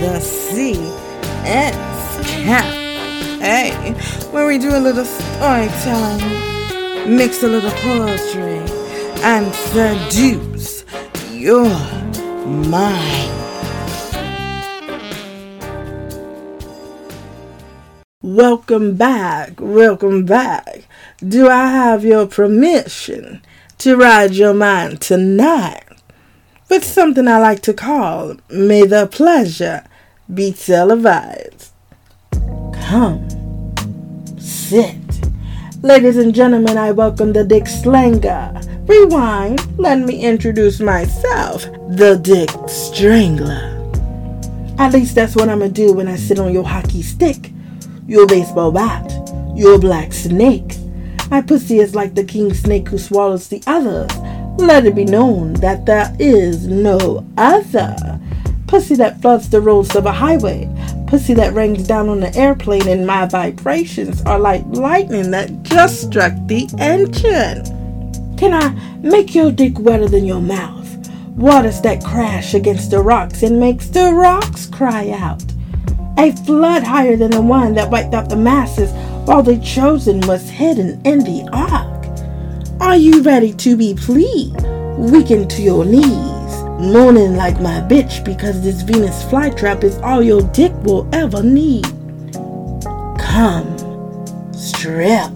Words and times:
the 0.00 0.20
C 0.20 0.74
S 1.44 2.20
Cafe, 2.44 3.94
where 4.30 4.46
we 4.46 4.58
do 4.58 4.76
a 4.76 4.78
little 4.78 5.04
storytelling, 5.04 7.16
mix 7.16 7.42
a 7.42 7.48
little 7.48 7.70
poetry, 7.70 8.58
and 9.22 9.54
seduce 9.54 10.84
your 11.32 11.68
mind. 12.46 13.32
Welcome 18.22 18.96
back, 18.96 19.60
welcome 19.60 20.26
back. 20.26 20.86
Do 21.26 21.48
I 21.48 21.68
have 21.68 22.04
your 22.04 22.26
permission 22.26 23.40
to 23.78 23.96
ride 23.96 24.32
your 24.32 24.52
mind 24.52 25.00
tonight? 25.00 25.85
With 26.68 26.84
something 26.84 27.28
I 27.28 27.38
like 27.38 27.60
to 27.62 27.72
call 27.72 28.36
May 28.50 28.86
the 28.86 29.06
Pleasure 29.06 29.84
Be 30.32 30.52
Televised. 30.52 31.72
Come, 32.72 33.28
sit. 34.38 34.96
Ladies 35.82 36.16
and 36.16 36.34
gentlemen, 36.34 36.76
I 36.76 36.90
welcome 36.90 37.32
the 37.32 37.44
Dick 37.44 37.64
Slanger. 37.64 38.62
Rewind, 38.88 39.78
let 39.78 39.98
me 40.00 40.20
introduce 40.20 40.80
myself, 40.80 41.62
the 41.88 42.18
Dick 42.20 42.50
Strangler. 42.68 43.72
At 44.78 44.92
least 44.92 45.14
that's 45.14 45.36
what 45.36 45.48
I'm 45.48 45.60
gonna 45.60 45.70
do 45.70 45.92
when 45.92 46.08
I 46.08 46.16
sit 46.16 46.38
on 46.38 46.52
your 46.52 46.64
hockey 46.64 47.02
stick, 47.02 47.52
your 48.06 48.26
baseball 48.26 48.72
bat, 48.72 49.10
your 49.54 49.78
black 49.78 50.12
snake. 50.12 50.76
My 51.30 51.42
pussy 51.42 51.78
is 51.78 51.94
like 51.94 52.14
the 52.14 52.24
king 52.24 52.52
snake 52.52 52.88
who 52.88 52.98
swallows 52.98 53.48
the 53.48 53.62
others 53.66 54.10
let 54.58 54.86
it 54.86 54.94
be 54.94 55.04
known 55.04 55.54
that 55.54 55.86
there 55.86 56.14
is 56.18 56.66
no 56.66 57.26
other. 57.36 58.20
Pussy 58.66 58.96
that 58.96 59.20
floods 59.20 59.48
the 59.48 59.60
roads 59.60 59.94
of 59.94 60.06
a 60.06 60.12
highway. 60.12 60.68
Pussy 61.06 61.34
that 61.34 61.54
rains 61.54 61.86
down 61.86 62.08
on 62.08 62.22
an 62.22 62.36
airplane, 62.36 62.88
and 62.88 63.06
my 63.06 63.26
vibrations 63.26 64.22
are 64.22 64.38
like 64.38 64.64
lightning 64.66 65.30
that 65.30 65.62
just 65.62 66.02
struck 66.02 66.32
the 66.46 66.68
engine. 66.78 67.64
Can 68.36 68.52
I 68.52 68.70
make 68.98 69.34
your 69.34 69.52
dick 69.52 69.78
wetter 69.78 70.08
than 70.08 70.24
your 70.24 70.40
mouth? 70.40 70.84
Waters 71.36 71.80
that 71.82 72.02
crash 72.02 72.54
against 72.54 72.90
the 72.90 73.00
rocks 73.00 73.42
and 73.42 73.60
makes 73.60 73.88
the 73.88 74.12
rocks 74.12 74.66
cry 74.66 75.10
out. 75.10 75.44
A 76.18 76.32
flood 76.44 76.82
higher 76.82 77.16
than 77.16 77.30
the 77.30 77.42
one 77.42 77.74
that 77.74 77.90
wiped 77.90 78.14
out 78.14 78.30
the 78.30 78.36
masses 78.36 78.90
while 79.26 79.42
the 79.42 79.58
chosen 79.58 80.20
was 80.22 80.48
hidden 80.48 81.00
in 81.04 81.20
the 81.20 81.48
ark. 81.52 81.85
Are 82.86 82.96
you 82.96 83.20
ready 83.20 83.52
to 83.52 83.76
be 83.76 83.94
pleased? 83.94 84.54
Weakened 84.96 85.50
to 85.50 85.60
your 85.60 85.84
knees, 85.84 86.52
moaning 86.80 87.34
like 87.34 87.60
my 87.60 87.80
bitch 87.80 88.24
because 88.24 88.62
this 88.62 88.82
Venus 88.82 89.24
flytrap 89.24 89.82
is 89.82 89.98
all 89.98 90.22
your 90.22 90.42
dick 90.52 90.72
will 90.84 91.08
ever 91.12 91.42
need. 91.42 91.84
Come, 93.18 93.76
strip. 94.54 95.32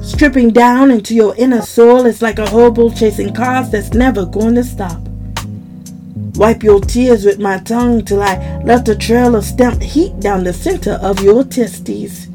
Stripping 0.00 0.54
down 0.54 0.90
into 0.90 1.14
your 1.14 1.36
inner 1.36 1.60
soul 1.60 2.06
is 2.06 2.22
like 2.22 2.38
a 2.38 2.48
hobo 2.48 2.88
chasing 2.88 3.34
cars 3.34 3.68
that's 3.70 3.92
never 3.92 4.24
going 4.24 4.54
to 4.54 4.64
stop. 4.64 5.02
Wipe 6.36 6.62
your 6.62 6.80
tears 6.80 7.26
with 7.26 7.38
my 7.38 7.58
tongue 7.58 8.06
till 8.06 8.22
I 8.22 8.62
left 8.62 8.88
a 8.88 8.96
trail 8.96 9.36
of 9.36 9.44
stamped 9.44 9.82
heat 9.82 10.18
down 10.18 10.44
the 10.44 10.54
center 10.54 10.92
of 11.02 11.22
your 11.22 11.44
testes. 11.44 12.29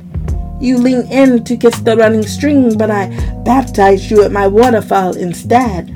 You 0.60 0.78
lean 0.78 1.08
in 1.12 1.44
to 1.44 1.58
kiss 1.58 1.80
the 1.80 1.98
running 1.98 2.26
stream, 2.26 2.78
but 2.78 2.90
I 2.90 3.08
baptized 3.44 4.10
you 4.10 4.24
at 4.24 4.32
my 4.32 4.48
waterfall 4.48 5.16
instead. 5.16 5.90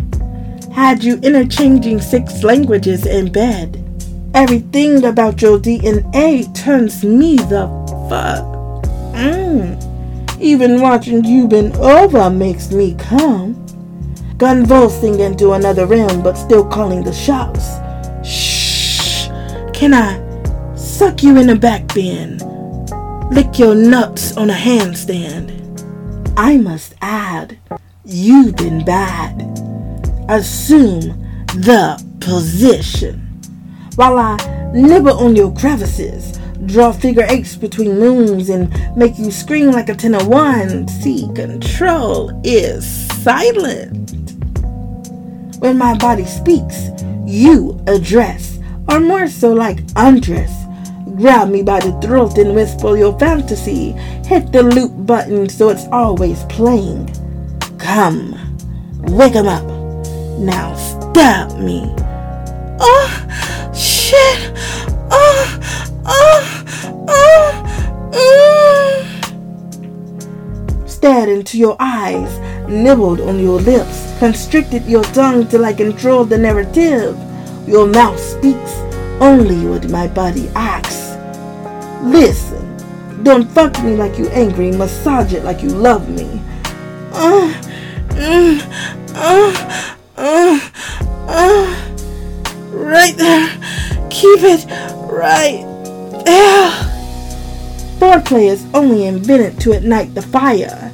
Had 0.74 1.04
you 1.04 1.16
interchanging 1.22 2.02
six 2.02 2.44
languages 2.44 3.06
in 3.06 3.32
bed. 3.32 3.84
Everything 4.34 5.06
about 5.06 5.42
your 5.42 5.58
DNA 5.58 6.54
turns 6.56 7.04
me 7.04 7.38
the 7.38 7.68
fuck. 8.10 8.46
Mm. 9.16 10.40
Even 10.40 10.82
watching 10.82 11.24
you 11.24 11.48
bend 11.48 11.76
over 11.78 12.30
makes 12.30 12.72
me 12.72 12.96
come. 12.96 13.56
Convulsing 14.38 15.20
into 15.20 15.54
another 15.54 15.86
realm, 15.86 16.22
but 16.22 16.36
still 16.36 16.66
calling 16.66 17.04
the 17.04 17.12
shots. 17.12 17.66
Shh. 18.26 19.28
Can 19.74 19.94
I 19.94 20.76
suck 20.76 21.24
you 21.24 21.38
in 21.38 21.48
the 21.48 21.56
back 21.56 21.94
bin? 21.94 22.38
Lick 23.32 23.60
your 23.60 23.76
nuts 23.76 24.36
on 24.38 24.50
a 24.50 24.54
handstand. 24.54 25.56
I 26.36 26.58
must 26.58 26.96
add, 27.02 27.60
you've 28.04 28.56
been 28.56 28.84
bad. 28.84 29.42
Assume 30.30 31.02
the 31.56 32.04
position. 32.20 33.20
While 33.96 34.18
I 34.18 34.72
nibble 34.74 35.20
on 35.20 35.36
your 35.36 35.54
crevices, 35.54 36.40
draw 36.66 36.92
figure 36.92 37.26
eights 37.30 37.56
between 37.56 38.00
moons, 38.00 38.50
and 38.50 38.72
make 38.96 39.20
you 39.20 39.32
scream 39.32 39.72
like 39.72 39.90
a 39.90 39.96
ten 39.96 40.16
of 40.16 40.28
one, 40.28 40.88
see, 40.88 41.28
control 41.36 42.40
is 42.44 43.08
silent. 43.24 44.12
When 45.60 45.78
my 45.78 45.96
body 45.98 46.26
speaks, 46.26 46.90
you 47.26 47.80
address, 47.86 48.60
or 48.88 49.00
more 49.00 49.28
so 49.28 49.54
like 49.54 49.82
undress 49.96 50.66
Grab 51.20 51.50
me 51.50 51.62
by 51.62 51.82
the 51.82 51.92
throat 52.00 52.38
and 52.38 52.56
whisper 52.56 52.96
your 52.96 53.20
fantasy. 53.20 53.92
Hit 54.26 54.54
the 54.54 54.64
loop 54.64 54.94
button 55.06 55.50
so 55.50 55.68
it's 55.68 55.86
always 55.92 56.46
playing. 56.46 57.10
Come, 57.78 58.36
wake 59.04 59.36
'em 59.36 59.50
up. 59.50 59.66
Now 60.40 60.74
stop 60.76 61.58
me. 61.58 61.94
Oh, 62.80 63.10
shit. 63.76 64.54
Oh, 65.12 65.60
oh, 66.06 66.64
oh, 67.10 67.52
mm. 68.14 69.04
Stared 70.90 71.28
into 71.28 71.58
your 71.58 71.76
eyes, 71.82 72.40
nibbled 72.70 73.20
on 73.20 73.40
your 73.40 73.60
lips, 73.60 74.08
constricted 74.20 74.86
your 74.86 75.04
tongue 75.04 75.48
till 75.50 75.66
I 75.66 75.74
controlled 75.74 76.30
the 76.30 76.38
narrative. 76.38 77.18
Your 77.68 77.88
mouth 77.88 78.18
speaks 78.18 78.72
only 79.20 79.68
what 79.68 79.90
my 79.90 80.08
body 80.08 80.50
acts. 80.56 80.99
Listen, 82.02 83.24
don't 83.24 83.50
fuck 83.52 83.78
me 83.84 83.96
like 83.96 84.18
you 84.18 84.30
angry, 84.30 84.72
massage 84.72 85.34
it 85.34 85.44
like 85.44 85.62
you 85.62 85.70
love 85.70 86.10
me. 86.10 86.42
Uh, 87.12 87.54
uh, 88.12 88.60
uh, 89.16 89.88
uh, 90.16 90.60
uh, 91.28 91.90
right 92.72 93.16
there. 93.18 93.50
Keep 94.10 94.40
it 94.44 94.66
right 95.12 95.66
there. 96.26 96.72
Foreplay 98.00 98.50
is 98.50 98.66
only 98.74 99.06
invented 99.06 99.60
to 99.60 99.74
ignite 99.74 100.16
the 100.16 100.22
fire. 100.22 100.94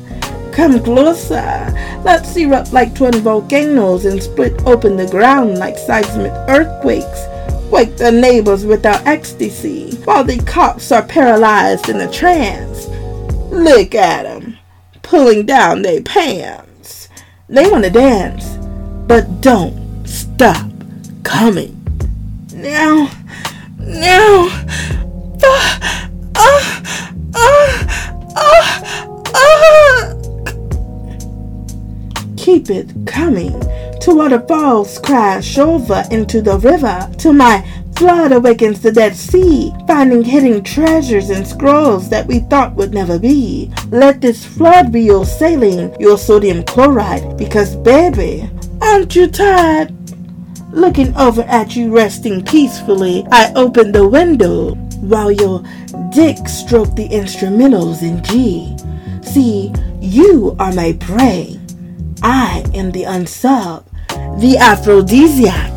Come 0.51 0.83
closer. 0.83 1.72
Let's 2.03 2.35
erupt 2.35 2.73
like 2.73 2.95
twin 2.95 3.13
volcanoes 3.13 4.05
and 4.05 4.22
split 4.22 4.59
open 4.66 4.97
the 4.97 5.07
ground 5.07 5.59
like 5.59 5.77
seismic 5.77 6.31
earthquakes 6.47 7.27
wake 7.75 7.97
the 7.97 8.09
neighbors 8.09 8.65
with 8.65 8.85
our 8.85 9.01
ecstasy 9.05 9.97
while 10.05 10.23
the 10.23 10.37
cops 10.43 10.93
are 10.93 11.03
paralyzed 11.03 11.89
in 11.89 11.99
a 11.99 12.09
trance. 12.09 12.87
Look 13.51 13.93
at 13.93 14.23
them, 14.23 14.57
pulling 15.01 15.45
down 15.45 15.81
their 15.81 16.01
pants. 16.01 17.09
They 17.49 17.69
want 17.69 17.83
to 17.83 17.89
dance, 17.89 18.55
but 19.07 19.41
don't 19.41 20.07
stop 20.07 20.71
coming. 21.23 21.73
Now, 22.53 23.11
now, 23.78 24.47
uh, 25.43 25.79
uh, 26.33 26.61
uh, 27.35 27.81
uh, 29.35 30.13
keep 32.37 32.69
it 32.69 32.93
coming 33.05 33.61
to 34.05 34.13
waterfalls 34.13 34.99
crash 34.99 35.57
over 35.57 36.03
into 36.11 36.40
the 36.40 36.59
river, 36.59 37.09
till 37.17 37.34
my 37.34 37.66
flood 37.96 38.31
awakens 38.31 38.79
the 38.79 38.91
Dead 38.91 39.16
Sea, 39.16 39.73
finding 39.87 40.23
hidden 40.23 40.63
treasures 40.63 41.31
and 41.31 41.47
scrolls 41.47 42.07
that 42.07 42.28
we 42.28 42.37
thought 42.41 42.75
would 42.75 42.93
never 42.93 43.17
be. 43.17 43.72
Let 43.90 44.22
this 44.22 44.46
flood 44.46 44.91
be 44.91 45.02
your 45.02 45.25
saline, 45.25 45.91
your 45.99 46.19
sodium 46.19 46.63
chloride, 46.66 47.35
because 47.35 47.75
baby, 47.78 48.47
aren't 48.79 49.16
you 49.16 49.25
tired? 49.25 49.91
Looking 50.72 51.16
over 51.17 51.41
at 51.41 51.75
you 51.75 51.91
resting 51.91 52.46
peacefully, 52.46 53.25
I 53.31 53.53
open 53.55 53.91
the 53.91 54.07
window 54.07 54.75
while 55.02 55.31
your 55.31 55.63
dick 56.13 56.47
stroke 56.47 56.96
the 56.96 57.09
instrumentals 57.09 58.03
in 58.03 58.23
G. 58.23 58.78
See, 59.28 59.73
you 59.99 60.55
are 60.59 60.73
my 60.73 60.93
prey. 60.99 61.59
I 62.22 62.63
am 62.75 62.91
the 62.91 63.03
unsub 63.03 63.85
the 64.40 64.58
aphrodisiac, 64.59 65.76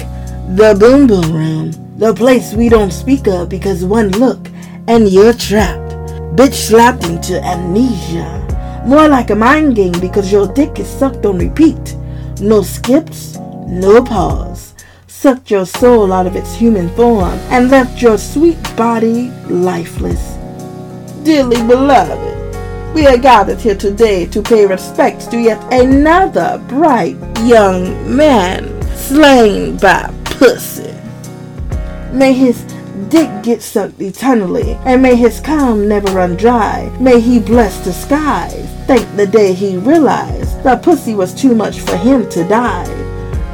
the 0.57 0.77
boom 0.79 1.07
boom 1.07 1.33
room, 1.33 1.99
the 1.99 2.15
place 2.15 2.55
we 2.55 2.69
don't 2.69 2.93
speak 2.93 3.27
of 3.27 3.49
because 3.49 3.85
one 3.85 4.11
look 4.11 4.49
and 4.87 5.09
you're 5.09 5.35
trapped, 5.35 5.93
bitch 6.37 6.55
slapped 6.55 7.05
into 7.05 7.43
amnesia. 7.45 8.83
More 8.87 9.09
like 9.09 9.31
a 9.31 9.35
mind 9.35 9.77
game 9.77 9.99
because 10.01 10.33
your 10.33 10.47
dick 10.55 10.79
is 10.79 10.89
sucked 10.89 11.27
on 11.27 11.39
repeat. 11.39 11.95
No 12.41 12.63
skips, 12.63 13.37
no 13.67 14.03
pause. 14.03 14.75
sucked 15.09 15.51
your 15.51 15.67
soul 15.67 16.13
out 16.13 16.29
of 16.29 16.37
its 16.37 16.55
human 16.55 16.89
form, 16.91 17.35
and 17.51 17.71
left 17.71 18.01
your 18.01 18.17
sweet 18.17 18.57
body 18.77 19.31
lifeless. 19.51 20.37
Dearly 21.25 21.61
beloved, 21.67 22.38
we 22.95 23.07
are 23.07 23.19
gathered 23.19 23.61
here 23.61 23.77
today 23.77 24.27
to 24.27 24.43
pay 24.43 24.67
respects 24.67 25.27
to 25.29 25.39
yet 25.39 25.63
another 25.73 26.63
bright 26.69 27.17
young 27.45 28.17
man 28.17 28.83
slain 28.97 29.77
by 29.77 30.13
pussy. 30.25 30.95
May 32.13 32.33
his 32.33 32.63
dick 33.09 33.43
get 33.43 33.63
sucked 33.63 34.01
eternally, 34.01 34.73
and 34.85 35.03
may 35.03 35.15
his 35.15 35.41
cum 35.41 35.89
never 35.89 36.11
run 36.13 36.37
dry. 36.37 36.95
May 37.01 37.21
he 37.21 37.39
bless 37.39 37.85
the 37.85 37.93
skies. 37.93 38.69
Thank 38.87 39.17
the 39.17 39.27
day 39.27 39.53
he 39.53 39.77
realized 39.77 40.63
that 40.63 40.83
pussy 40.83 41.15
was 41.15 41.35
too 41.35 41.55
much 41.55 41.81
for 41.81 41.97
him 41.97 42.29
to 42.31 42.47
die. 42.49 42.87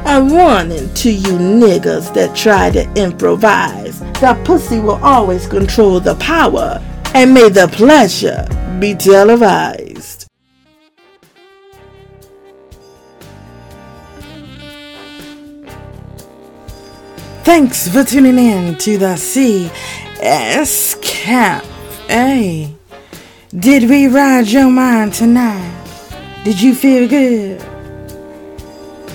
A 0.07 0.23
warning 0.23 0.93
to 0.95 1.11
you 1.11 1.33
niggas 1.33 2.13
that 2.13 2.35
try 2.35 2.69
to 2.71 2.91
improvise. 2.93 3.99
that 4.21 4.45
pussy 4.45 4.79
will 4.79 5.03
always 5.03 5.45
control 5.45 5.99
the 5.99 6.15
power, 6.15 6.81
and 7.13 7.33
may 7.33 7.49
the 7.49 7.67
pleasure 7.67 8.47
be 8.79 8.95
televised. 8.95 10.27
Thanks 17.43 17.87
for 17.87 18.03
tuning 18.03 18.39
in 18.39 18.75
to 18.79 18.97
the 18.97 19.15
CS 19.15 20.95
Cafe. 21.01 22.75
Did 23.57 23.89
we 23.89 24.07
ride 24.07 24.47
your 24.47 24.69
mind 24.69 25.13
tonight? 25.13 25.71
Did 26.43 26.59
you 26.61 26.73
feel 26.75 27.07
good? 27.07 27.59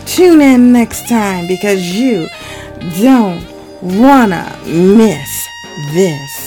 Tune 0.06 0.40
in 0.40 0.72
next 0.72 1.08
time 1.08 1.46
because 1.46 1.82
you 1.82 2.28
don't 3.00 3.44
wanna 3.82 4.58
miss 4.64 5.48
this. 5.92 6.39